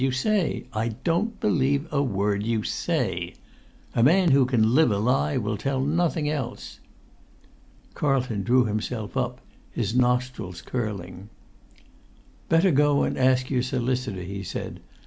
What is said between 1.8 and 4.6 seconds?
a word you say! A man who